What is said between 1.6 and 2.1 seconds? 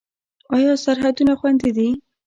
دي؟